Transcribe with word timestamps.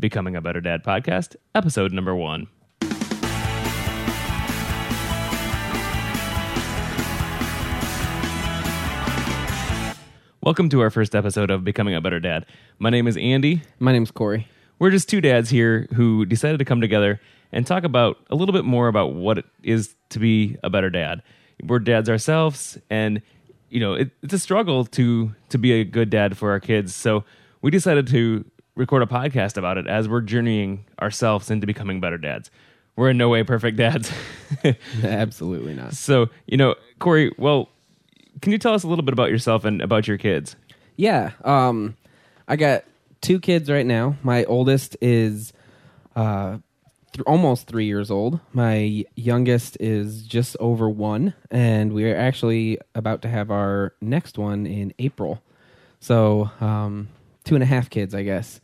Becoming 0.00 0.36
a 0.36 0.40
Better 0.40 0.60
Dad 0.60 0.84
podcast, 0.84 1.34
episode 1.56 1.92
number 1.92 2.14
one. 2.14 2.46
Welcome 10.40 10.68
to 10.68 10.80
our 10.82 10.90
first 10.90 11.16
episode 11.16 11.50
of 11.50 11.64
Becoming 11.64 11.96
a 11.96 12.00
Better 12.00 12.20
Dad. 12.20 12.46
My 12.78 12.90
name 12.90 13.08
is 13.08 13.16
Andy. 13.16 13.62
My 13.80 13.90
name's 13.90 14.12
Cory. 14.12 14.46
We're 14.78 14.92
just 14.92 15.08
two 15.08 15.20
dads 15.20 15.50
here 15.50 15.88
who 15.94 16.24
decided 16.24 16.58
to 16.58 16.64
come 16.64 16.80
together 16.80 17.20
and 17.50 17.66
talk 17.66 17.82
about 17.82 18.18
a 18.30 18.36
little 18.36 18.52
bit 18.52 18.64
more 18.64 18.86
about 18.86 19.14
what 19.14 19.38
it 19.38 19.46
is 19.64 19.96
to 20.10 20.20
be 20.20 20.56
a 20.62 20.70
better 20.70 20.90
dad. 20.90 21.24
We're 21.64 21.80
dads 21.80 22.08
ourselves, 22.08 22.78
and 22.88 23.20
you 23.68 23.80
know 23.80 23.94
it, 23.94 24.12
it's 24.22 24.32
a 24.32 24.38
struggle 24.38 24.84
to 24.84 25.34
to 25.48 25.58
be 25.58 25.72
a 25.72 25.82
good 25.82 26.08
dad 26.08 26.38
for 26.38 26.52
our 26.52 26.60
kids. 26.60 26.94
So 26.94 27.24
we 27.62 27.72
decided 27.72 28.06
to 28.06 28.44
record 28.78 29.02
a 29.02 29.06
podcast 29.06 29.56
about 29.56 29.76
it 29.76 29.88
as 29.88 30.08
we're 30.08 30.20
journeying 30.20 30.84
ourselves 31.02 31.50
into 31.50 31.66
becoming 31.66 32.00
better 32.00 32.16
dads. 32.16 32.48
We're 32.94 33.10
in 33.10 33.18
no 33.18 33.28
way 33.28 33.42
perfect 33.42 33.76
dads. 33.76 34.10
Absolutely 35.02 35.74
not. 35.74 35.94
so 35.94 36.28
you 36.46 36.56
know, 36.56 36.76
Cory. 37.00 37.32
Well, 37.36 37.68
can 38.40 38.52
you 38.52 38.58
tell 38.58 38.74
us 38.74 38.84
a 38.84 38.88
little 38.88 39.04
bit 39.04 39.12
about 39.12 39.30
yourself 39.30 39.64
and 39.64 39.82
about 39.82 40.06
your 40.08 40.16
kids? 40.16 40.56
Yeah. 40.96 41.32
Um, 41.44 41.96
I 42.46 42.56
got 42.56 42.84
two 43.20 43.40
kids 43.40 43.68
right 43.70 43.84
now. 43.86 44.16
My 44.22 44.44
oldest 44.44 44.96
is 45.00 45.52
uh, 46.14 46.58
th- 47.12 47.24
almost 47.26 47.66
three 47.66 47.86
years 47.86 48.10
old. 48.10 48.40
My 48.52 49.04
youngest 49.16 49.76
is 49.80 50.22
just 50.22 50.56
over 50.60 50.88
one, 50.88 51.34
and 51.50 51.92
we 51.92 52.10
are 52.10 52.16
actually 52.16 52.78
about 52.94 53.22
to 53.22 53.28
have 53.28 53.50
our 53.50 53.94
next 54.00 54.38
one 54.38 54.66
in 54.66 54.94
April. 54.98 55.42
So, 56.00 56.50
um, 56.60 57.08
two 57.44 57.54
and 57.54 57.62
a 57.62 57.66
half 57.66 57.90
kids, 57.90 58.14
I 58.14 58.22
guess. 58.22 58.60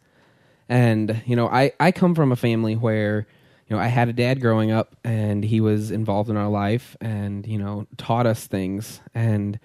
And 0.68 1.22
you 1.26 1.36
know, 1.36 1.48
I 1.48 1.72
I 1.80 1.92
come 1.92 2.14
from 2.14 2.32
a 2.32 2.36
family 2.36 2.76
where 2.76 3.26
you 3.68 3.76
know 3.76 3.82
I 3.82 3.88
had 3.88 4.08
a 4.08 4.12
dad 4.12 4.40
growing 4.40 4.70
up, 4.70 4.96
and 5.04 5.44
he 5.44 5.60
was 5.60 5.90
involved 5.90 6.30
in 6.30 6.36
our 6.36 6.48
life, 6.48 6.96
and 7.00 7.46
you 7.46 7.58
know 7.58 7.86
taught 7.96 8.26
us 8.26 8.46
things, 8.46 9.00
and 9.14 9.58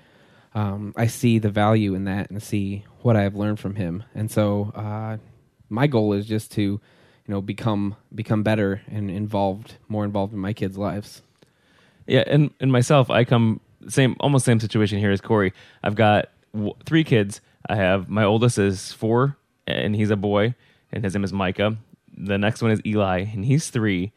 um, 0.53 0.94
I 0.97 1.08
see 1.08 1.39
the 1.39 1.50
value 1.50 1.94
in 1.94 2.05
that, 2.05 2.30
and 2.30 2.42
see 2.42 2.86
what 3.02 3.16
I've 3.16 3.36
learned 3.36 3.59
from 3.59 3.75
him. 3.75 4.03
And 4.14 4.30
so, 4.30 4.72
uh, 4.75 5.17
my 5.70 5.88
goal 5.88 6.14
is 6.14 6.25
just 6.25 6.52
to 6.53 6.61
you 6.61 6.81
know 7.27 7.42
become 7.42 7.95
become 8.14 8.44
better 8.44 8.81
and 8.88 9.09
involved 9.09 9.75
more 9.88 10.03
involved 10.03 10.33
in 10.33 10.39
my 10.39 10.53
kids' 10.53 10.77
lives. 10.77 11.22
Yeah, 12.08 12.23
and 12.27 12.52
and 12.59 12.72
myself, 12.72 13.09
I 13.09 13.23
come 13.23 13.61
same 13.88 14.16
almost 14.20 14.45
same 14.45 14.59
situation 14.59 15.00
here 15.00 15.11
as 15.11 15.22
Cory. 15.22 15.53
I've 15.83 15.95
got 15.95 16.30
w- 16.53 16.73
three 16.86 17.03
kids. 17.03 17.39
I 17.70 17.75
have 17.75 18.09
my 18.09 18.23
oldest 18.23 18.58
is 18.58 18.92
four, 18.92 19.38
and 19.67 19.95
he's 19.95 20.09
a 20.09 20.16
boy, 20.16 20.55
and 20.92 21.04
his 21.04 21.14
name 21.14 21.23
is 21.23 21.34
Micah. 21.34 21.78
The 22.18 22.38
next 22.38 22.62
one 22.62 22.72
is 22.72 22.82
Eli, 22.86 23.20
and 23.34 23.45
he's 23.45 23.70
three. 23.70 24.12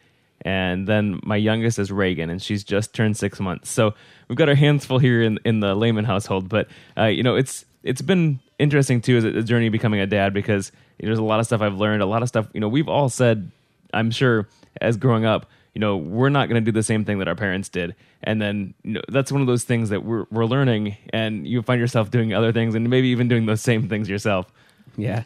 And 0.44 0.88
then 0.88 1.20
my 1.22 1.36
youngest 1.36 1.78
is 1.78 1.92
Reagan, 1.92 2.28
and 2.28 2.42
she's 2.42 2.64
just 2.64 2.94
turned 2.94 3.16
six 3.16 3.38
months. 3.38 3.70
So 3.70 3.94
we've 4.28 4.38
got 4.38 4.48
our 4.48 4.56
hands 4.56 4.84
full 4.84 4.98
here 4.98 5.22
in 5.22 5.38
in 5.44 5.60
the 5.60 5.74
Lehman 5.74 6.04
household. 6.04 6.48
But 6.48 6.68
uh, 6.98 7.04
you 7.04 7.22
know, 7.22 7.36
it's 7.36 7.64
it's 7.84 8.02
been 8.02 8.40
interesting 8.58 9.00
too 9.00 9.16
as 9.16 9.24
a 9.24 9.42
journey 9.42 9.68
becoming 9.68 10.00
a 10.00 10.06
dad 10.06 10.34
because 10.34 10.72
you 10.98 11.06
know, 11.06 11.10
there's 11.10 11.18
a 11.18 11.24
lot 11.24 11.40
of 11.40 11.46
stuff 11.46 11.60
I've 11.60 11.76
learned, 11.76 12.02
a 12.02 12.06
lot 12.06 12.22
of 12.22 12.28
stuff. 12.28 12.48
You 12.52 12.60
know, 12.60 12.68
we've 12.68 12.88
all 12.88 13.08
said, 13.08 13.50
I'm 13.94 14.10
sure, 14.10 14.48
as 14.80 14.96
growing 14.96 15.24
up, 15.24 15.46
you 15.74 15.80
know, 15.80 15.96
we're 15.96 16.28
not 16.28 16.48
going 16.48 16.62
to 16.62 16.64
do 16.64 16.72
the 16.72 16.82
same 16.82 17.04
thing 17.04 17.18
that 17.18 17.28
our 17.28 17.34
parents 17.34 17.68
did. 17.68 17.94
And 18.22 18.40
then 18.40 18.74
you 18.82 18.94
know, 18.94 19.02
that's 19.08 19.32
one 19.32 19.40
of 19.40 19.46
those 19.46 19.64
things 19.64 19.90
that 19.90 20.04
we're 20.04 20.26
we're 20.30 20.44
learning, 20.44 20.96
and 21.10 21.46
you 21.46 21.62
find 21.62 21.80
yourself 21.80 22.10
doing 22.10 22.34
other 22.34 22.52
things, 22.52 22.74
and 22.74 22.88
maybe 22.88 23.08
even 23.08 23.28
doing 23.28 23.46
those 23.46 23.60
same 23.60 23.88
things 23.88 24.08
yourself. 24.08 24.52
Yeah. 24.96 25.22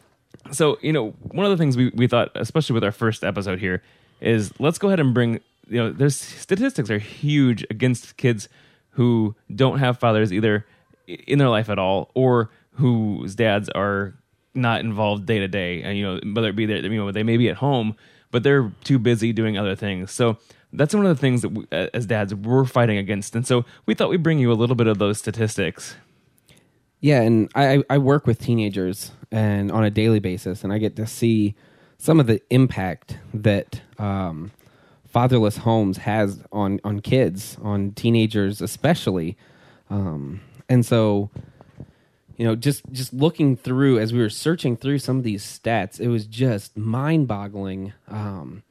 So, 0.53 0.79
you 0.83 0.93
know, 0.93 1.11
one 1.23 1.47
of 1.47 1.51
the 1.51 1.57
things 1.57 1.77
we, 1.77 1.91
we 1.95 2.07
thought, 2.07 2.31
especially 2.35 2.75
with 2.75 2.85
our 2.85 2.93
first 2.93 3.25
episode 3.25 3.59
here, 3.59 3.83
is 4.21 4.53
let's 4.59 4.79
go 4.79 4.89
ahead 4.89 5.01
and 5.01 5.13
bring, 5.13 5.41
you 5.69 5.79
know, 5.79 5.93
there's 5.93 6.17
statistics 6.17 6.91
are 6.91 6.99
huge 6.99 7.65
against 7.71 8.17
kids 8.17 8.49
who 8.91 9.35
don't 9.55 9.79
have 9.79 9.99
fathers 9.99 10.33
either 10.33 10.67
in 11.07 11.39
their 11.39 11.49
life 11.49 11.69
at 11.69 11.79
all 11.79 12.11
or 12.15 12.51
whose 12.73 13.35
dads 13.35 13.69
are 13.71 14.15
not 14.55 14.81
involved 14.81 15.27
day 15.27 15.39
to 15.39 15.49
day. 15.49 15.83
And, 15.83 15.99
you 15.99 16.05
know, 16.05 16.21
whether 16.33 16.49
it 16.49 16.57
be 16.57 16.67
there, 16.67 16.79
you 16.79 16.97
know, 16.97 17.13
they 17.13 17.23
may 17.23 17.37
be 17.37 17.49
at 17.49 17.57
home, 17.57 17.97
but 18.31 18.43
they're 18.43 18.73
too 18.85 18.99
busy 18.99 19.33
doing 19.33 19.59
other 19.59 19.77
things. 19.77 20.11
So 20.11 20.39
that's 20.73 20.95
one 20.95 21.07
of 21.07 21.15
the 21.15 21.21
things 21.21 21.43
that 21.43 21.51
we, 21.51 21.67
as 21.71 22.07
dads 22.07 22.35
we're 22.35 22.65
fighting 22.65 22.99
against. 22.99 23.37
And 23.37 23.47
so 23.47 23.65
we 23.85 23.95
thought 23.95 24.11
we'd 24.11 24.23
bring 24.23 24.39
you 24.39 24.51
a 24.51 24.55
little 24.55 24.77
bit 24.77 24.87
of 24.87 24.99
those 24.99 25.19
statistics. 25.19 25.97
Yeah, 27.01 27.21
and 27.21 27.51
I, 27.55 27.83
I 27.91 27.99
work 27.99 28.27
with 28.27 28.41
teenagers 28.41 29.13
and 29.31 29.71
on 29.71 29.85
a 29.85 29.91
daily 29.91 30.21
basis, 30.21 30.65
and 30.65 30.73
I 30.73 30.79
get 30.79 30.97
to 30.97 31.07
see 31.07 31.55
some 31.99 32.21
of 32.21 32.27
the 32.27 32.41
impact 32.51 33.19
that 33.35 33.81
um, 33.99 34.51
fatherless 35.07 35.59
homes 35.59 35.99
has 35.99 36.43
on 36.53 36.81
on 36.85 37.01
kids, 37.01 37.57
on 37.63 37.93
teenagers 37.93 38.61
especially. 38.61 39.37
Um, 39.91 40.41
and 40.69 40.85
so, 40.85 41.31
you 42.37 42.45
know, 42.45 42.57
just 42.57 42.83
just 42.93 43.13
looking 43.13 43.57
through 43.57 43.99
as 43.99 44.13
we 44.13 44.19
were 44.19 44.31
searching 44.31 44.77
through 44.77 44.99
some 44.99 45.19
of 45.19 45.23
these 45.23 45.45
stats, 45.45 46.01
it 46.01 46.09
was 46.09 46.27
just 46.27 46.77
mind 46.77 47.29
boggling 47.29 47.93
um, 48.09 48.63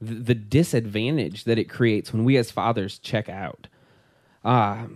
the, 0.00 0.34
disadvantage 0.34 1.44
that 1.44 1.58
it 1.58 1.64
creates 1.64 2.12
when 2.12 2.24
we 2.24 2.36
as 2.36 2.50
fathers 2.50 2.98
check 2.98 3.28
out. 3.28 3.68
Uh, 4.44 4.86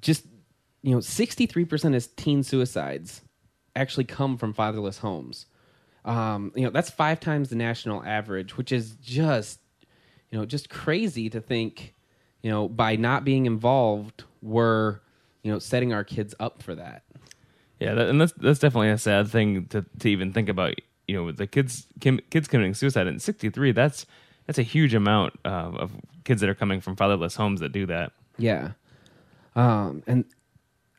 just 0.00 0.24
you 0.86 0.92
know, 0.92 0.98
63% 0.98 1.96
of 1.96 2.14
teen 2.14 2.44
suicides 2.44 3.22
actually 3.74 4.04
come 4.04 4.36
from 4.36 4.52
fatherless 4.52 4.98
homes. 4.98 5.46
Um, 6.04 6.52
you 6.54 6.62
know, 6.62 6.70
that's 6.70 6.90
five 6.90 7.18
times 7.18 7.48
the 7.48 7.56
national 7.56 8.04
average, 8.04 8.56
which 8.56 8.70
is 8.70 8.92
just, 9.02 9.58
you 10.30 10.38
know, 10.38 10.46
just 10.46 10.70
crazy 10.70 11.28
to 11.30 11.40
think, 11.40 11.92
you 12.40 12.52
know, 12.52 12.68
by 12.68 12.94
not 12.94 13.24
being 13.24 13.46
involved, 13.46 14.22
we're, 14.40 15.00
you 15.42 15.50
know, 15.50 15.58
setting 15.58 15.92
our 15.92 16.04
kids 16.04 16.36
up 16.38 16.62
for 16.62 16.76
that. 16.76 17.02
Yeah, 17.80 17.94
that, 17.94 18.08
and 18.08 18.20
that's 18.20 18.32
that's 18.34 18.60
definitely 18.60 18.90
a 18.90 18.96
sad 18.96 19.28
thing 19.28 19.66
to 19.66 19.84
to 19.98 20.08
even 20.08 20.32
think 20.32 20.48
about. 20.48 20.74
You 21.08 21.16
know, 21.16 21.24
with 21.24 21.36
the 21.36 21.46
kids 21.46 21.88
kim, 22.00 22.20
kids 22.30 22.48
committing 22.48 22.74
suicide 22.74 23.06
in 23.06 23.18
'63, 23.18 23.72
that's 23.72 24.06
that's 24.46 24.58
a 24.58 24.62
huge 24.62 24.94
amount 24.94 25.34
uh, 25.44 25.72
of 25.76 25.90
kids 26.24 26.40
that 26.40 26.48
are 26.48 26.54
coming 26.54 26.80
from 26.80 26.96
fatherless 26.96 27.36
homes 27.36 27.60
that 27.60 27.72
do 27.72 27.84
that. 27.86 28.12
Yeah, 28.38 28.70
um, 29.56 30.02
and 30.06 30.24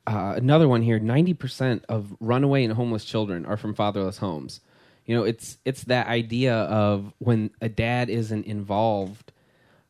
uh, 0.07 0.34
another 0.38 0.68
one 0.68 0.81
here: 0.81 0.97
ninety 1.00 1.34
percent 1.34 1.85
of 1.90 2.16
runaway 2.19 2.63
and 2.63 2.73
homeless 2.73 3.06
children 3.06 3.45
are 3.45 3.57
from 3.57 3.75
fatherless 3.75 4.18
homes. 4.18 4.62
You 5.06 5.16
know, 5.16 5.23
it's 5.23 5.57
it's 5.66 5.84
that 5.85 6.07
idea 6.07 6.56
of 6.56 7.13
when 7.19 7.51
a 7.62 7.69
dad 7.69 8.09
isn't 8.09 8.45
involved, 8.45 9.31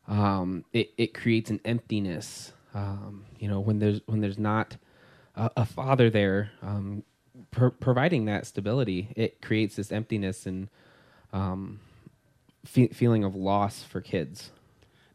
um, 0.06 0.64
it 0.72 0.90
it 0.98 1.14
creates 1.14 1.50
an 1.50 1.60
emptiness. 1.64 2.52
Um, 2.74 3.24
you 3.38 3.48
know, 3.48 3.60
when 3.60 3.78
there's 3.78 4.00
when 4.06 4.20
there's 4.20 4.38
not 4.38 4.76
a, 5.34 5.50
a 5.58 5.64
father 5.64 6.10
there 6.10 6.50
um, 6.62 7.04
pro- 7.50 7.70
providing 7.70 8.26
that 8.26 8.46
stability, 8.46 9.08
it 9.16 9.40
creates 9.40 9.76
this 9.76 9.90
emptiness 9.92 10.46
and 10.46 10.68
um, 11.32 11.80
fe- 12.64 12.88
feeling 12.88 13.24
of 13.24 13.34
loss 13.34 13.82
for 13.82 14.00
kids. 14.00 14.50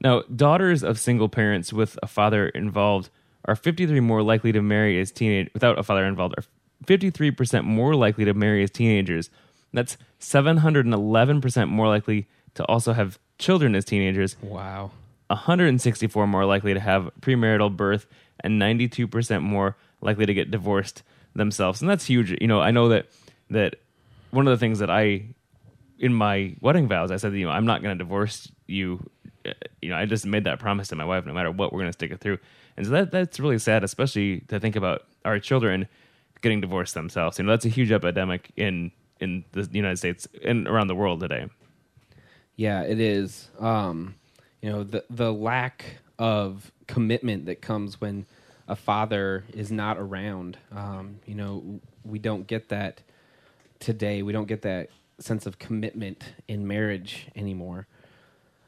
Now, 0.01 0.23
daughters 0.23 0.83
of 0.83 0.99
single 0.99 1.29
parents 1.29 1.71
with 1.71 1.97
a 2.03 2.07
father 2.07 2.49
involved 2.49 3.09
are 3.45 3.55
53 3.55 3.99
more 3.99 4.21
likely 4.21 4.51
to 4.51 4.61
marry 4.61 4.99
as 4.99 5.11
teenage 5.11 5.49
without 5.53 5.77
a 5.77 5.83
father 5.83 6.05
involved 6.05 6.35
are 6.37 6.43
53% 6.85 7.63
more 7.63 7.95
likely 7.95 8.25
to 8.25 8.33
marry 8.33 8.63
as 8.63 8.71
teenagers. 8.71 9.29
That's 9.71 9.97
711% 10.19 11.69
more 11.69 11.87
likely 11.87 12.27
to 12.55 12.65
also 12.65 12.93
have 12.93 13.17
children 13.37 13.75
as 13.75 13.85
teenagers. 13.85 14.35
Wow. 14.41 14.91
164 15.27 16.27
more 16.27 16.45
likely 16.45 16.73
to 16.73 16.79
have 16.79 17.09
premarital 17.21 17.75
birth 17.75 18.05
and 18.41 18.61
92% 18.61 19.41
more 19.41 19.75
likely 20.01 20.25
to 20.25 20.33
get 20.33 20.51
divorced 20.51 21.01
themselves. 21.33 21.81
And 21.81 21.89
that's 21.89 22.05
huge. 22.05 22.35
You 22.41 22.47
know, 22.47 22.61
I 22.61 22.71
know 22.71 22.89
that 22.89 23.07
that 23.49 23.75
one 24.31 24.47
of 24.47 24.51
the 24.51 24.57
things 24.57 24.79
that 24.79 24.89
I 24.89 25.25
in 25.99 26.13
my 26.13 26.55
wedding 26.61 26.87
vows 26.87 27.11
I 27.11 27.17
said, 27.17 27.33
you 27.33 27.45
know, 27.45 27.51
I'm 27.51 27.65
not 27.65 27.81
going 27.81 27.97
to 27.97 28.03
divorce 28.03 28.51
you. 28.67 29.09
You 29.81 29.89
know, 29.89 29.95
I 29.95 30.05
just 30.05 30.25
made 30.25 30.45
that 30.45 30.59
promise 30.59 30.87
to 30.89 30.95
my 30.95 31.05
wife 31.05 31.25
no 31.25 31.33
matter 31.33 31.51
what 31.51 31.73
we're 31.73 31.79
going 31.79 31.89
to 31.89 31.93
stick 31.93 32.11
it 32.11 32.19
through. 32.19 32.39
And 32.77 32.85
so 32.85 32.91
that 32.93 33.11
that's 33.11 33.39
really 33.39 33.59
sad 33.59 33.83
especially 33.83 34.41
to 34.47 34.59
think 34.59 34.75
about 34.75 35.03
our 35.25 35.39
children 35.39 35.87
getting 36.41 36.61
divorced 36.61 36.93
themselves. 36.93 37.37
You 37.39 37.45
know, 37.45 37.51
that's 37.51 37.65
a 37.65 37.69
huge 37.69 37.91
epidemic 37.91 38.51
in 38.55 38.91
in 39.19 39.45
the 39.51 39.67
United 39.71 39.97
States 39.97 40.27
and 40.43 40.67
around 40.67 40.87
the 40.87 40.95
world 40.95 41.19
today. 41.19 41.47
Yeah, 42.55 42.81
it 42.81 42.99
is. 42.99 43.49
Um, 43.59 44.15
you 44.61 44.69
know, 44.69 44.83
the 44.83 45.03
the 45.09 45.33
lack 45.33 45.99
of 46.19 46.71
commitment 46.87 47.45
that 47.47 47.61
comes 47.61 47.99
when 47.99 48.25
a 48.67 48.75
father 48.75 49.43
is 49.53 49.71
not 49.71 49.97
around. 49.97 50.57
Um, 50.71 51.19
you 51.25 51.35
know, 51.35 51.79
we 52.03 52.19
don't 52.19 52.47
get 52.47 52.69
that 52.69 53.01
today. 53.79 54.21
We 54.21 54.31
don't 54.31 54.47
get 54.47 54.61
that 54.61 54.89
sense 55.19 55.45
of 55.45 55.59
commitment 55.59 56.33
in 56.47 56.67
marriage 56.67 57.27
anymore. 57.35 57.87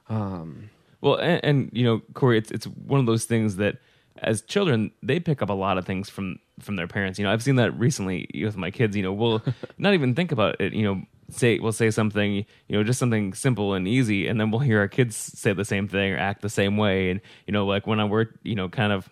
Um, 0.09 0.69
Well, 1.01 1.15
and, 1.15 1.43
and 1.43 1.69
you 1.73 1.83
know, 1.83 2.01
Cory, 2.13 2.37
it's 2.37 2.51
it's 2.51 2.65
one 2.65 2.99
of 2.99 3.05
those 3.05 3.25
things 3.25 3.57
that 3.57 3.77
as 4.17 4.41
children 4.41 4.91
they 5.03 5.19
pick 5.19 5.41
up 5.41 5.49
a 5.49 5.53
lot 5.53 5.77
of 5.77 5.85
things 5.85 6.09
from 6.09 6.39
from 6.59 6.75
their 6.75 6.87
parents. 6.87 7.19
You 7.19 7.25
know, 7.25 7.31
I've 7.31 7.43
seen 7.43 7.57
that 7.57 7.77
recently 7.77 8.29
with 8.33 8.57
my 8.57 8.71
kids. 8.71 8.95
You 8.95 9.03
know, 9.03 9.13
we'll 9.13 9.43
not 9.77 9.93
even 9.93 10.15
think 10.15 10.31
about 10.31 10.59
it. 10.59 10.73
You 10.73 10.83
know, 10.83 11.01
say 11.29 11.59
we'll 11.59 11.71
say 11.71 11.89
something 11.89 12.33
you 12.33 12.45
know 12.69 12.83
just 12.83 12.99
something 12.99 13.33
simple 13.33 13.73
and 13.73 13.87
easy 13.87 14.27
and 14.27 14.39
then 14.39 14.51
we'll 14.51 14.59
hear 14.59 14.79
our 14.79 14.87
kids 14.87 15.15
say 15.15 15.53
the 15.53 15.65
same 15.65 15.87
thing 15.87 16.13
or 16.13 16.17
act 16.17 16.41
the 16.41 16.49
same 16.49 16.77
way 16.77 17.09
and 17.09 17.19
you 17.47 17.51
know 17.51 17.65
like 17.65 17.87
when 17.87 18.09
we're 18.09 18.27
you 18.43 18.55
know 18.55 18.69
kind 18.69 18.91
of 18.93 19.09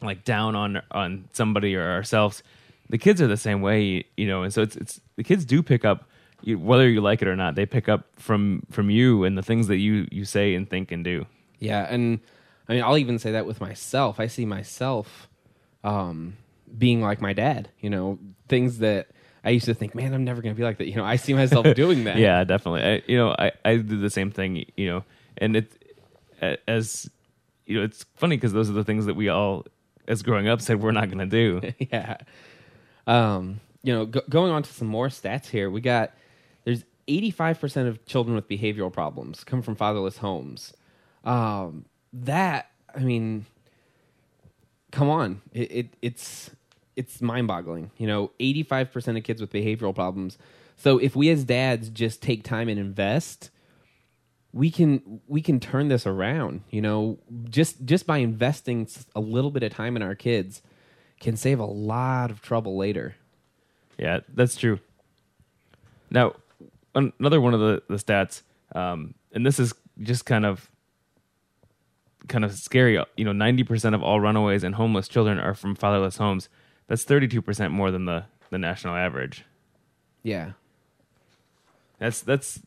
like 0.00 0.24
down 0.24 0.54
on 0.54 0.80
on 0.92 1.28
somebody 1.32 1.74
or 1.74 1.90
ourselves 1.90 2.42
the 2.90 2.98
kids 2.98 3.20
are 3.20 3.26
the 3.26 3.36
same 3.36 3.60
way 3.60 4.04
you 4.16 4.26
know 4.26 4.42
and 4.42 4.54
so 4.54 4.62
it's 4.62 4.76
it's 4.76 5.00
the 5.16 5.24
kids 5.24 5.44
do 5.44 5.62
pick 5.62 5.84
up 5.84 6.08
you, 6.42 6.58
whether 6.58 6.88
you 6.88 7.00
like 7.00 7.22
it 7.22 7.28
or 7.28 7.36
not 7.36 7.54
they 7.54 7.66
pick 7.66 7.88
up 7.88 8.06
from 8.16 8.62
from 8.70 8.90
you 8.90 9.24
and 9.24 9.36
the 9.36 9.42
things 9.42 9.68
that 9.68 9.78
you 9.78 10.06
you 10.10 10.24
say 10.24 10.54
and 10.54 10.68
think 10.68 10.92
and 10.92 11.04
do 11.04 11.26
Yeah, 11.58 11.86
and 11.88 12.20
I 12.68 12.74
mean, 12.74 12.82
I'll 12.82 12.98
even 12.98 13.18
say 13.18 13.32
that 13.32 13.46
with 13.46 13.60
myself. 13.60 14.20
I 14.20 14.26
see 14.28 14.44
myself 14.46 15.28
um, 15.84 16.36
being 16.76 17.00
like 17.02 17.20
my 17.20 17.32
dad. 17.32 17.68
You 17.80 17.90
know, 17.90 18.18
things 18.48 18.78
that 18.78 19.08
I 19.44 19.50
used 19.50 19.66
to 19.66 19.74
think, 19.74 19.94
man, 19.94 20.14
I'm 20.14 20.24
never 20.24 20.40
going 20.42 20.54
to 20.54 20.58
be 20.58 20.64
like 20.64 20.78
that. 20.78 20.86
You 20.86 20.96
know, 20.96 21.04
I 21.04 21.16
see 21.16 21.34
myself 21.34 21.66
doing 21.74 22.04
that. 22.04 22.16
yeah 22.16 22.44
definitely 22.44 22.82
I, 22.82 23.02
you 23.06 23.16
know 23.16 23.34
i 23.38 23.50
i 23.64 23.76
do 23.76 23.98
the 24.00 24.10
same 24.10 24.30
thing 24.30 24.64
you 24.76 24.86
know 24.86 25.04
and 25.38 25.56
it 25.56 25.72
as 26.68 27.10
you 27.66 27.76
know 27.78 27.84
it's 27.84 28.04
funny 28.16 28.36
because 28.36 28.52
those 28.52 28.68
are 28.70 28.74
the 28.74 28.84
things 28.84 29.06
that 29.06 29.14
we 29.14 29.28
all 29.28 29.64
as 30.08 30.22
growing 30.22 30.48
up 30.48 30.60
said 30.60 30.80
we're 30.80 30.92
not 30.92 31.08
going 31.10 31.18
to 31.18 31.26
do 31.26 31.72
yeah. 31.92 32.16
Um, 33.06 33.60
you 33.82 33.92
know, 33.92 34.06
go- 34.06 34.22
going 34.28 34.52
on 34.52 34.62
to 34.62 34.72
some 34.72 34.86
more 34.88 35.08
stats 35.08 35.46
here, 35.46 35.68
we 35.70 35.80
got 35.80 36.12
85% 37.08 37.88
of 37.88 38.04
children 38.06 38.34
with 38.34 38.48
behavioral 38.48 38.92
problems 38.92 39.44
come 39.44 39.62
from 39.62 39.74
fatherless 39.74 40.18
homes. 40.18 40.72
Um, 41.24 41.86
that, 42.12 42.70
I 42.94 43.00
mean, 43.00 43.46
come 44.90 45.08
on, 45.08 45.40
it, 45.52 45.72
it 45.72 45.88
it's 46.02 46.50
it's 46.96 47.22
mind 47.22 47.46
boggling. 47.46 47.90
You 47.96 48.06
know, 48.06 48.30
85% 48.38 49.16
of 49.16 49.24
kids 49.24 49.40
with 49.40 49.50
behavioral 49.50 49.94
problems. 49.94 50.36
So 50.76 50.98
if 50.98 51.16
we 51.16 51.30
as 51.30 51.44
dads 51.44 51.88
just 51.88 52.22
take 52.22 52.44
time 52.44 52.68
and 52.68 52.78
invest, 52.78 53.50
we 54.52 54.70
can 54.70 55.20
we 55.26 55.40
can 55.40 55.60
turn 55.60 55.88
this 55.88 56.06
around 56.06 56.60
you 56.68 56.82
know 56.82 57.18
just 57.48 57.86
just 57.86 58.06
by 58.06 58.18
investing 58.18 58.86
a 59.16 59.20
little 59.20 59.50
bit 59.50 59.62
of 59.62 59.72
time 59.72 59.96
in 59.96 60.02
our 60.02 60.14
kids 60.14 60.60
can 61.20 61.38
save 61.38 61.58
a 61.58 61.64
lot 61.64 62.30
of 62.30 62.42
trouble 62.42 62.76
later 62.76 63.14
Yeah, 63.98 64.20
that's 64.34 64.56
true. 64.56 64.80
Now, 66.10 66.34
another 66.94 67.40
one 67.40 67.54
of 67.54 67.60
the, 67.60 67.82
the 67.88 67.96
stats, 67.96 68.42
um, 68.74 69.14
and 69.32 69.44
this 69.46 69.58
is 69.58 69.74
just 70.00 70.26
kind 70.26 70.44
of 70.46 70.70
kind 72.28 72.44
of 72.44 72.52
scary. 72.52 73.02
You 73.16 73.24
know, 73.24 73.32
ninety 73.32 73.64
percent 73.64 73.94
of 73.94 74.02
all 74.02 74.20
runaways 74.20 74.64
and 74.64 74.74
homeless 74.74 75.08
children 75.08 75.38
are 75.38 75.54
from 75.54 75.74
fatherless 75.74 76.16
homes. 76.16 76.48
That's 76.88 77.04
thirty 77.04 77.28
two 77.28 77.42
percent 77.42 77.72
more 77.72 77.90
than 77.90 78.04
the 78.04 78.24
the 78.50 78.58
national 78.58 78.94
average. 78.96 79.44
yeah 80.22 80.52
That's 81.98 82.20
that's 82.20 82.60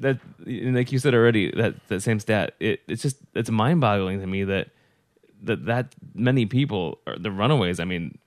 that. 0.00 0.18
And 0.46 0.74
like 0.74 0.90
you 0.90 0.98
said 0.98 1.14
already, 1.14 1.50
that 1.52 1.74
that 1.88 2.00
same 2.02 2.18
stat. 2.20 2.54
It 2.60 2.80
it's 2.88 3.02
just 3.02 3.16
it's 3.34 3.50
mind 3.50 3.80
boggling 3.80 4.20
to 4.20 4.26
me 4.26 4.44
that 4.44 4.70
that 5.42 5.66
that 5.66 5.94
many 6.14 6.46
people 6.46 6.98
are 7.06 7.18
the 7.18 7.30
runaways. 7.30 7.78
I 7.80 7.84
mean, 7.84 8.18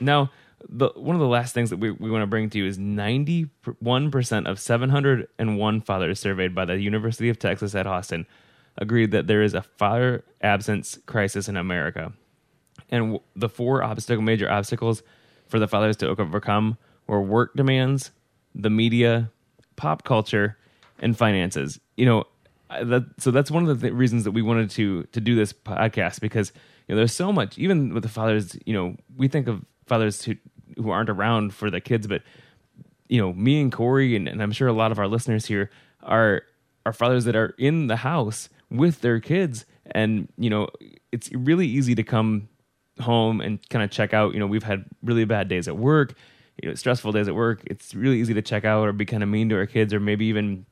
now 0.00 0.30
the 0.68 0.90
one 0.94 1.16
of 1.16 1.20
the 1.20 1.28
last 1.28 1.54
things 1.54 1.70
that 1.70 1.78
we 1.78 1.90
we 1.90 2.10
want 2.10 2.22
to 2.22 2.26
bring 2.26 2.50
to 2.50 2.58
you 2.58 2.66
is 2.66 2.78
ninety 2.78 3.48
one 3.80 4.10
percent 4.10 4.46
of 4.46 4.58
seven 4.58 4.90
hundred 4.90 5.28
and 5.38 5.58
one 5.58 5.80
fathers 5.80 6.20
surveyed 6.20 6.54
by 6.54 6.64
the 6.64 6.78
University 6.78 7.28
of 7.28 7.38
Texas 7.38 7.74
at 7.74 7.86
Austin 7.86 8.26
agreed 8.78 9.10
that 9.10 9.26
there 9.26 9.42
is 9.42 9.52
a 9.54 9.62
father 9.62 10.24
absence 10.40 10.98
crisis 11.06 11.48
in 11.48 11.56
America 11.56 12.12
and 12.92 13.18
the 13.34 13.48
four 13.48 13.82
obstacle 13.82 14.22
major 14.22 14.50
obstacles 14.50 15.02
for 15.48 15.58
the 15.58 15.66
fathers 15.66 15.96
to 15.98 16.08
overcome 16.08 16.76
were 17.06 17.20
work 17.20 17.54
demands, 17.54 18.10
the 18.54 18.70
media, 18.70 19.30
pop 19.76 20.04
culture, 20.04 20.56
and 20.98 21.16
finances. 21.16 21.80
You 21.96 22.06
know, 22.06 22.24
that 22.70 23.04
so 23.18 23.30
that's 23.30 23.50
one 23.50 23.68
of 23.68 23.80
the 23.80 23.88
th- 23.88 23.92
reasons 23.92 24.24
that 24.24 24.30
we 24.30 24.42
wanted 24.42 24.70
to 24.70 25.04
to 25.04 25.20
do 25.20 25.34
this 25.34 25.52
podcast 25.52 26.20
because 26.20 26.52
you 26.86 26.94
know 26.94 26.96
there's 26.96 27.14
so 27.14 27.32
much 27.32 27.58
even 27.58 27.92
with 27.94 28.02
the 28.02 28.08
fathers. 28.08 28.56
You 28.66 28.74
know, 28.74 28.96
we 29.16 29.28
think 29.28 29.48
of 29.48 29.64
fathers 29.86 30.22
who 30.22 30.36
who 30.76 30.90
aren't 30.90 31.10
around 31.10 31.54
for 31.54 31.70
the 31.70 31.80
kids, 31.80 32.06
but 32.06 32.22
you 33.08 33.20
know, 33.20 33.32
me 33.32 33.60
and 33.60 33.70
Cory, 33.70 34.16
and, 34.16 34.26
and 34.28 34.42
I'm 34.42 34.52
sure 34.52 34.68
a 34.68 34.72
lot 34.72 34.92
of 34.92 34.98
our 34.98 35.08
listeners 35.08 35.46
here 35.46 35.70
are 36.02 36.42
are 36.84 36.92
fathers 36.92 37.24
that 37.24 37.36
are 37.36 37.54
in 37.58 37.86
the 37.86 37.96
house 37.96 38.48
with 38.70 39.00
their 39.02 39.20
kids, 39.20 39.64
and 39.90 40.28
you 40.38 40.50
know, 40.50 40.68
it's 41.12 41.30
really 41.32 41.66
easy 41.66 41.94
to 41.94 42.02
come 42.02 42.48
home 43.00 43.40
and 43.40 43.66
kind 43.68 43.84
of 43.84 43.90
check 43.90 44.14
out. 44.14 44.34
You 44.34 44.40
know, 44.40 44.46
we've 44.46 44.62
had 44.62 44.84
really 45.02 45.24
bad 45.24 45.48
days 45.48 45.68
at 45.68 45.76
work, 45.76 46.14
you 46.62 46.68
know, 46.68 46.74
stressful 46.74 47.12
days 47.12 47.28
at 47.28 47.34
work. 47.34 47.62
It's 47.66 47.94
really 47.94 48.18
easy 48.18 48.34
to 48.34 48.42
check 48.42 48.64
out 48.64 48.88
or 48.88 48.92
be 48.92 49.04
kind 49.04 49.22
of 49.22 49.28
mean 49.28 49.48
to 49.50 49.56
our 49.56 49.66
kids, 49.66 49.92
or 49.92 50.00
maybe 50.00 50.26
even, 50.26 50.66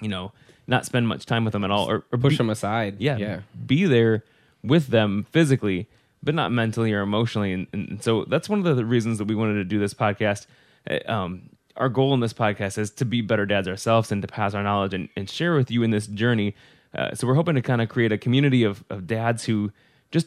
you 0.00 0.08
know, 0.08 0.32
not 0.66 0.86
spend 0.86 1.08
much 1.08 1.26
time 1.26 1.44
with 1.44 1.52
them 1.52 1.64
at 1.64 1.70
all, 1.70 1.90
or, 1.90 2.04
or 2.12 2.18
push 2.18 2.34
be- 2.34 2.36
them 2.38 2.50
aside 2.50 2.96
yeah, 3.00 3.16
yeah 3.16 3.40
be 3.66 3.84
there 3.84 4.24
with 4.62 4.88
them 4.88 5.26
physically, 5.30 5.88
but 6.22 6.34
not 6.34 6.52
mentally 6.52 6.92
or 6.92 7.00
emotionally. 7.00 7.52
And, 7.52 7.66
and 7.72 8.02
so 8.02 8.24
that's 8.24 8.48
one 8.48 8.66
of 8.66 8.76
the 8.76 8.84
reasons 8.84 9.18
that 9.18 9.26
we 9.26 9.34
wanted 9.34 9.54
to 9.54 9.64
do 9.64 9.78
this 9.78 9.94
podcast. 9.94 10.46
Uh, 10.88 10.98
Um, 11.10 11.50
our 11.76 11.88
goal 11.88 12.12
in 12.12 12.20
this 12.20 12.34
podcast 12.34 12.76
is 12.76 12.90
to 12.90 13.04
be 13.04 13.22
better 13.22 13.46
dads 13.46 13.66
ourselves 13.66 14.12
and 14.12 14.20
to 14.22 14.28
pass 14.28 14.52
our 14.54 14.62
knowledge 14.62 14.92
and, 14.92 15.08
and 15.16 15.30
share 15.30 15.54
with 15.54 15.70
you 15.70 15.82
in 15.82 15.90
this 15.90 16.06
journey. 16.06 16.54
Uh, 16.94 17.14
so 17.14 17.26
we're 17.26 17.34
hoping 17.34 17.54
to 17.54 17.62
kind 17.62 17.80
of 17.80 17.88
create 17.88 18.12
a 18.12 18.18
community 18.18 18.62
of, 18.62 18.84
of 18.90 19.06
dads 19.06 19.44
who 19.44 19.72
just 20.10 20.26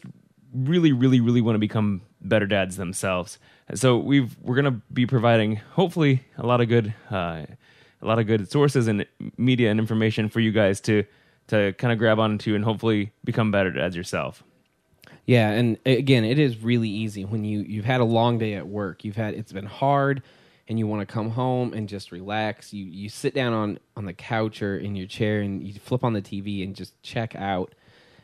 really, 0.53 0.91
really, 0.91 1.19
really 1.19 1.41
want 1.41 1.53
to 1.55 1.59
become 1.59 2.01
better 2.19 2.47
dads 2.47 2.77
themselves. 2.77 3.37
So 3.75 3.97
we've 3.97 4.35
we're 4.41 4.55
going 4.55 4.73
to 4.73 4.81
be 4.91 5.05
providing 5.05 5.57
hopefully 5.73 6.23
a 6.37 6.45
lot 6.47 6.61
of 6.61 6.67
good 6.67 6.95
uh, 7.11 7.45
a 8.01 8.05
lot 8.05 8.17
of 8.17 8.25
good 8.25 8.49
sources 8.51 8.87
and 8.87 9.05
media 9.37 9.69
and 9.69 9.79
information 9.79 10.29
for 10.29 10.39
you 10.39 10.51
guys 10.51 10.81
to 10.81 11.03
to 11.47 11.73
kind 11.73 11.93
of 11.93 11.99
grab 11.99 12.17
onto 12.17 12.55
and 12.55 12.63
hopefully 12.63 13.11
become 13.23 13.51
better 13.51 13.71
dads 13.71 13.95
yourself. 13.95 14.43
Yeah, 15.25 15.49
and 15.49 15.77
again, 15.85 16.23
it 16.23 16.37
is 16.37 16.61
really 16.61 16.89
easy 16.89 17.25
when 17.25 17.43
you 17.43 17.61
you've 17.61 17.85
had 17.85 18.01
a 18.01 18.05
long 18.05 18.37
day 18.37 18.53
at 18.53 18.67
work. 18.67 19.03
You've 19.03 19.15
had 19.15 19.33
it's 19.33 19.51
been 19.51 19.65
hard, 19.65 20.21
and 20.67 20.77
you 20.77 20.85
want 20.87 21.07
to 21.07 21.11
come 21.11 21.31
home 21.31 21.73
and 21.73 21.89
just 21.89 22.11
relax. 22.11 22.73
You 22.73 22.85
you 22.85 23.09
sit 23.09 23.33
down 23.33 23.53
on 23.53 23.79
on 23.97 24.05
the 24.05 24.13
couch 24.13 24.61
or 24.61 24.77
in 24.77 24.95
your 24.95 25.07
chair 25.07 25.41
and 25.41 25.63
you 25.63 25.73
flip 25.79 26.03
on 26.03 26.13
the 26.13 26.21
TV 26.21 26.63
and 26.63 26.75
just 26.75 27.01
check 27.01 27.35
out. 27.35 27.73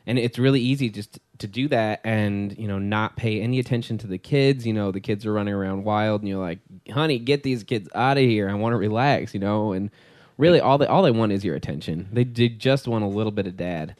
And 0.07 0.17
it's 0.17 0.39
really 0.39 0.59
easy 0.59 0.89
just 0.89 1.19
to 1.37 1.47
do 1.47 1.67
that 1.69 2.01
and 2.03 2.57
you 2.57 2.67
know 2.67 2.79
not 2.79 3.15
pay 3.15 3.41
any 3.41 3.59
attention 3.59 3.97
to 3.99 4.07
the 4.07 4.17
kids. 4.19 4.65
You 4.65 4.73
know 4.73 4.91
the 4.91 4.99
kids 4.99 5.25
are 5.25 5.33
running 5.33 5.53
around 5.55 5.83
wild, 5.83 6.21
and 6.21 6.29
you're 6.29 6.39
like, 6.39 6.59
"Honey, 6.91 7.17
get 7.17 7.41
these 7.41 7.63
kids 7.63 7.89
out 7.95 8.17
of 8.17 8.23
here. 8.23 8.47
I 8.49 8.53
want 8.53 8.73
to 8.73 8.77
relax." 8.77 9.33
You 9.33 9.39
know, 9.39 9.71
and 9.73 9.89
really 10.37 10.59
all 10.59 10.77
they 10.77 10.87
all 10.87 11.01
they 11.01 11.11
want 11.11 11.31
is 11.31 11.43
your 11.43 11.55
attention. 11.55 12.09
They 12.11 12.23
they 12.25 12.49
just 12.49 12.87
want 12.87 13.03
a 13.03 13.07
little 13.07 13.31
bit 13.31 13.47
of 13.47 13.57
dad 13.57 13.95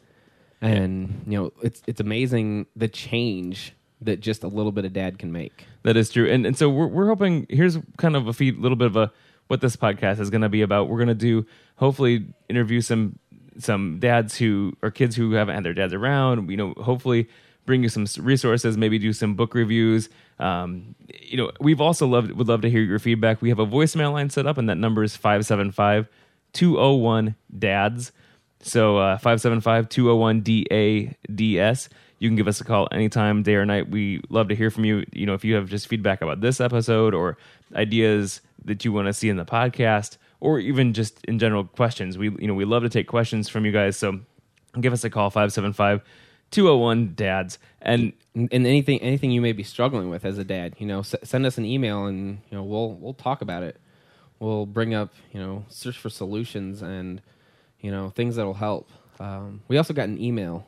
and 0.62 1.24
you 1.28 1.38
know 1.38 1.52
it's 1.62 1.82
it's 1.88 2.00
amazing 2.00 2.68
the 2.76 2.88
change 2.88 3.74
that 4.02 4.20
just 4.20 4.44
a 4.44 4.48
little 4.48 4.72
bit 4.72 4.86
of 4.86 4.94
dad 4.94 5.20
can 5.20 5.32
make 5.32 5.66
That 5.84 5.98
is 5.98 6.10
true, 6.10 6.30
and 6.30 6.46
and 6.46 6.58
so 6.58 6.70
we're 6.70 6.88
we're 6.88 7.08
hoping. 7.08 7.48
Here's 7.50 7.78
kind 7.98 8.16
of 8.16 8.28
a 8.28 8.34
feed, 8.34 8.58
little 8.58 8.76
bit 8.76 8.88
of 8.88 8.96
a 8.96 9.12
what 9.48 9.62
this 9.62 9.76
podcast 9.76 10.20
is 10.20 10.30
going 10.30 10.42
to 10.42 10.50
be 10.50 10.62
about. 10.62 10.88
We're 10.88 10.98
going 10.98 11.08
to 11.08 11.14
do 11.14 11.46
hopefully 11.76 12.26
interview 12.48 12.82
some 12.82 13.20
some 13.58 14.00
dads 14.00 14.38
who 14.38 14.78
or 14.82 14.92
kids 14.92 15.16
who 15.16 15.34
haven't 15.34 15.56
had 15.56 15.64
their 15.64 15.74
dads 15.74 15.94
around. 15.94 16.50
You 16.50 16.58
know, 16.58 16.74
hopefully 16.78 17.28
bring 17.66 17.84
you 17.84 17.90
some 17.90 18.06
resources. 18.20 18.78
Maybe 18.78 18.98
do 19.00 19.14
some 19.14 19.36
book 19.36 19.54
reviews. 19.54 20.10
Um, 20.40 20.96
you 21.22 21.38
know, 21.38 21.52
we've 21.60 21.82
also 21.82 22.08
loved 22.08 22.32
would 22.32 22.48
love 22.48 22.62
to 22.62 22.70
hear 22.70 22.82
your 22.82 23.00
feedback. 23.00 23.42
We 23.42 23.50
have 23.50 23.60
a 23.60 23.68
voicemail 23.68 24.14
line 24.14 24.30
set 24.30 24.48
up, 24.48 24.58
and 24.58 24.70
that 24.70 24.78
number 24.78 25.04
is 25.04 25.16
575 25.16 26.08
201 26.54 27.36
dads. 27.58 28.12
So 28.64 28.98
uh, 28.98 29.18
575-201-DADS. 29.20 31.90
You 32.20 32.30
can 32.30 32.36
give 32.36 32.48
us 32.48 32.62
a 32.62 32.64
call 32.64 32.88
anytime, 32.92 33.42
day 33.44 33.56
or 33.56 33.66
night. 33.66 33.90
We 33.90 34.22
love 34.30 34.48
to 34.50 34.56
hear 34.56 34.70
from 34.70 34.86
you. 34.86 35.04
You 35.12 35.26
know, 35.26 35.34
if 35.34 35.44
you 35.44 35.56
have 35.56 35.68
just 35.70 35.88
feedback 35.88 36.22
about 36.22 36.42
this 36.42 36.62
episode 36.62 37.14
or 37.16 37.38
ideas 37.74 38.42
that 38.66 38.86
you 38.86 38.94
want 38.94 39.08
to 39.08 39.14
see 39.14 39.30
in 39.30 39.38
the 39.38 39.46
podcast, 39.46 40.18
or 40.40 40.60
even 40.60 40.94
just 40.94 41.24
in 41.26 41.40
general 41.40 41.64
questions, 41.64 42.18
we 42.20 42.30
you 42.40 42.48
know 42.48 42.54
we 42.54 42.66
love 42.66 42.84
to 42.84 42.90
take 42.90 43.08
questions 43.08 43.50
from 43.50 43.66
you 43.66 43.72
guys. 43.72 43.98
So 43.98 44.20
give 44.80 44.94
us 44.94 45.04
a 45.04 45.10
call 45.10 45.32
575-201-DADS. 45.32 47.58
And 47.82 48.14
and, 48.36 48.50
and 48.52 48.68
anything 48.68 49.02
anything 49.02 49.32
you 49.32 49.42
may 49.42 49.52
be 49.52 49.64
struggling 49.64 50.10
with 50.10 50.24
as 50.24 50.38
a 50.38 50.44
dad 50.44 50.76
you 50.78 50.86
know 50.86 51.00
s- 51.00 51.16
send 51.24 51.46
us 51.46 51.58
an 51.58 51.66
email 51.66 52.06
and 52.06 52.40
you 52.50 52.58
know 52.58 52.64
we'll 52.64 52.94
we'll 52.94 53.14
talk 53.14 53.42
about 53.42 53.64
it 53.64 53.78
we'll 54.40 54.66
bring 54.66 54.94
up 54.94 55.14
you 55.34 55.40
know 55.40 55.66
search 55.68 55.98
for 55.98 56.10
solutions 56.10 56.82
and 56.82 57.22
you 57.82 57.92
know 57.92 58.10
things 58.10 58.36
that'll 58.38 58.54
help 58.54 58.90
um, 59.20 59.62
we 59.68 59.78
also 59.78 59.94
got 59.94 60.08
an 60.08 60.20
email 60.22 60.66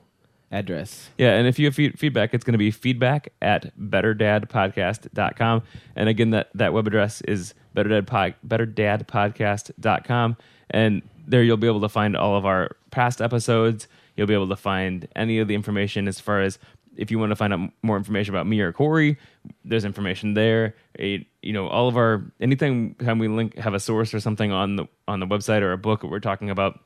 address 0.51 1.09
Yeah, 1.17 1.31
and 1.33 1.47
if 1.47 1.57
you 1.57 1.65
have 1.65 1.73
feed- 1.73 1.97
feedback, 1.97 2.33
it's 2.35 2.43
going 2.43 2.53
to 2.53 2.59
be 2.59 2.69
feedback 2.69 3.29
at 3.41 3.75
betterdadpodcast.com. 3.79 5.63
And 5.95 6.09
again, 6.09 6.29
that, 6.29 6.49
that 6.53 6.73
web 6.73 6.85
address 6.85 7.21
is 7.21 7.55
betterdadpod, 7.75 8.35
betterdadpodcast.com. 8.47 10.37
And 10.69 11.01
there 11.25 11.43
you'll 11.43 11.57
be 11.57 11.67
able 11.67 11.81
to 11.81 11.89
find 11.89 12.15
all 12.15 12.35
of 12.37 12.45
our 12.45 12.75
past 12.91 13.21
episodes. 13.21 13.87
You'll 14.15 14.27
be 14.27 14.33
able 14.33 14.49
to 14.49 14.55
find 14.55 15.07
any 15.15 15.39
of 15.39 15.47
the 15.47 15.55
information 15.55 16.07
as 16.07 16.19
far 16.19 16.41
as 16.41 16.59
if 16.95 17.09
you 17.09 17.17
want 17.17 17.31
to 17.31 17.35
find 17.35 17.51
out 17.51 17.71
more 17.81 17.97
information 17.97 18.35
about 18.35 18.45
me 18.45 18.59
or 18.61 18.71
Cory, 18.71 19.17
there's 19.65 19.85
information 19.85 20.35
there. 20.35 20.75
You 20.99 21.25
know, 21.43 21.67
all 21.67 21.87
of 21.87 21.97
our 21.97 22.23
anything 22.39 22.93
time 22.95 23.17
we 23.17 23.27
link 23.27 23.57
have 23.57 23.73
a 23.73 23.79
source 23.79 24.13
or 24.13 24.19
something 24.19 24.51
on 24.51 24.75
the 24.75 24.85
on 25.07 25.19
the 25.19 25.25
website 25.25 25.61
or 25.61 25.71
a 25.71 25.77
book 25.77 26.03
we're 26.03 26.19
talking 26.19 26.51
about, 26.51 26.79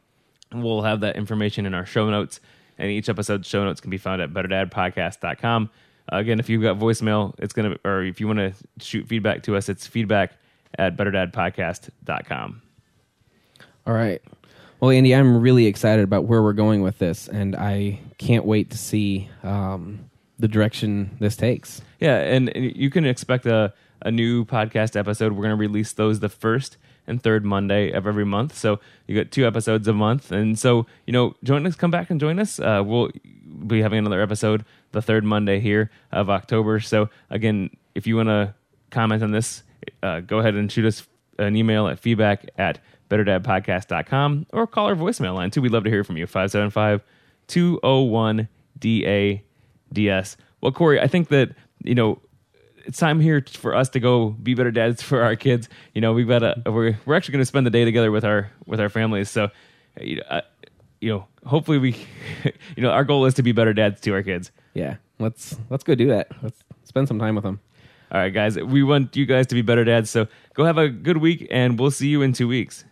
we'll 0.53 0.81
have 0.81 1.01
that 1.01 1.15
information 1.15 1.65
in 1.65 1.73
our 1.73 1.85
show 1.85 2.09
notes. 2.09 2.39
And 2.77 2.91
each 2.91 3.09
episode's 3.09 3.47
show 3.47 3.63
notes 3.63 3.81
can 3.81 3.89
be 3.89 3.97
found 3.97 4.21
at 4.21 4.31
betterdadpodcast.com. 4.31 5.69
Uh, 6.11 6.15
again, 6.15 6.39
if 6.39 6.47
you've 6.49 6.61
got 6.61 6.77
voicemail, 6.77 7.33
it's 7.39 7.53
gonna 7.53 7.75
or 7.83 8.03
if 8.03 8.19
you 8.19 8.27
want 8.27 8.39
to 8.39 8.53
shoot 8.79 9.07
feedback 9.07 9.43
to 9.43 9.55
us, 9.55 9.67
it's 9.67 9.87
feedback 9.87 10.33
at 10.77 10.95
betterdadpodcast.com. 10.95 12.61
All 13.85 13.93
right. 13.93 14.21
Well, 14.79 14.91
Andy, 14.91 15.15
I'm 15.15 15.41
really 15.41 15.65
excited 15.65 16.03
about 16.03 16.25
where 16.25 16.43
we're 16.43 16.53
going 16.53 16.83
with 16.83 16.99
this, 16.99 17.27
and 17.27 17.55
I 17.55 17.99
can't 18.19 18.45
wait 18.45 18.69
to 18.71 18.77
see 18.77 19.29
um, 19.43 20.09
the 20.37 20.47
direction 20.47 21.17
this 21.19 21.35
takes. 21.35 21.81
Yeah, 21.99 22.17
and, 22.17 22.55
and 22.55 22.75
you 22.75 22.91
can 22.91 23.05
expect 23.05 23.47
a, 23.47 23.73
a 24.01 24.11
new 24.11 24.45
podcast 24.45 24.95
episode. 24.95 25.31
We're 25.31 25.43
going 25.43 25.49
to 25.49 25.55
release 25.55 25.93
those 25.93 26.19
the 26.19 26.29
first 26.29 26.77
and 27.07 27.21
third 27.23 27.45
Monday 27.45 27.91
of 27.91 28.05
every 28.05 28.25
month. 28.25 28.55
So 28.55 28.79
you 29.07 29.15
get 29.15 29.31
two 29.31 29.47
episodes 29.47 29.87
a 29.87 29.93
month. 29.93 30.31
And 30.31 30.59
so, 30.59 30.85
you 31.05 31.13
know, 31.13 31.35
join 31.43 31.65
us, 31.65 31.75
come 31.75 31.91
back 31.91 32.09
and 32.09 32.19
join 32.19 32.39
us. 32.39 32.59
Uh, 32.59 32.83
we'll 32.85 33.09
be 33.65 33.81
having 33.81 33.99
another 33.99 34.21
episode 34.21 34.65
the 34.91 35.01
third 35.01 35.23
Monday 35.23 35.59
here 35.59 35.89
of 36.11 36.29
October. 36.29 36.79
So 36.79 37.09
again, 37.29 37.69
if 37.95 38.07
you 38.07 38.15
want 38.15 38.29
to 38.29 38.53
comment 38.91 39.23
on 39.23 39.31
this, 39.31 39.63
uh, 40.03 40.19
go 40.21 40.39
ahead 40.39 40.55
and 40.55 40.71
shoot 40.71 40.85
us 40.85 41.07
an 41.39 41.55
email 41.55 41.87
at 41.87 41.99
feedback 41.99 42.49
at 42.57 42.79
betterdadpodcast.com 43.09 44.47
or 44.53 44.67
call 44.67 44.87
our 44.87 44.95
voicemail 44.95 45.35
line 45.35 45.51
too. 45.51 45.61
We'd 45.61 45.71
love 45.71 45.83
to 45.85 45.89
hear 45.89 46.03
from 46.03 46.17
you. 46.17 46.27
575 46.27 47.01
201 47.47 48.47
DADS. 48.79 50.37
Well, 50.61 50.71
Cory, 50.71 50.99
I 50.99 51.07
think 51.07 51.29
that, 51.29 51.55
you 51.83 51.95
know, 51.95 52.19
it's 52.87 52.97
time 52.97 53.19
here 53.19 53.43
for 53.47 53.75
us 53.75 53.89
to 53.89 53.99
go 53.99 54.29
be 54.29 54.55
better 54.55 54.71
dads 54.71 55.01
for 55.03 55.21
our 55.21 55.35
kids. 55.35 55.69
You 55.93 56.01
know, 56.01 56.13
we've 56.13 56.27
got 56.27 56.41
a, 56.41 56.61
we're, 56.65 56.97
we're 57.05 57.15
actually 57.15 57.33
going 57.33 57.41
to 57.41 57.45
spend 57.45 57.65
the 57.65 57.71
day 57.71 57.85
together 57.85 58.11
with 58.11 58.25
our, 58.25 58.49
with 58.65 58.79
our 58.79 58.89
families. 58.89 59.29
So, 59.29 59.49
you 60.01 60.17
know, 60.17 60.23
uh, 60.29 60.41
you 60.99 61.09
know, 61.11 61.27
hopefully 61.45 61.77
we, 61.77 62.07
you 62.75 62.81
know, 62.83 62.89
our 62.89 63.03
goal 63.03 63.25
is 63.25 63.35
to 63.35 63.43
be 63.43 63.51
better 63.51 63.73
dads 63.73 64.01
to 64.01 64.13
our 64.13 64.23
kids. 64.23 64.51
Yeah, 64.73 64.95
let's 65.19 65.55
let's 65.69 65.83
go 65.83 65.95
do 65.95 66.07
that. 66.07 66.29
Let's 66.41 66.63
spend 66.83 67.07
some 67.07 67.19
time 67.19 67.35
with 67.35 67.43
them. 67.43 67.59
All 68.11 68.19
right, 68.19 68.33
guys, 68.33 68.57
we 68.57 68.83
want 68.83 69.15
you 69.15 69.25
guys 69.25 69.47
to 69.47 69.55
be 69.55 69.61
better 69.61 69.83
dads. 69.83 70.09
So 70.09 70.27
go 70.53 70.63
have 70.63 70.77
a 70.77 70.87
good 70.87 71.17
week 71.17 71.47
and 71.51 71.77
we'll 71.79 71.91
see 71.91 72.07
you 72.07 72.21
in 72.21 72.33
two 72.33 72.47
weeks. 72.47 72.85